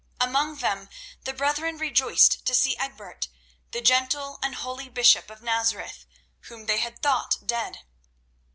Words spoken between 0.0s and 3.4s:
Among them the brethren rejoiced to see Egbert,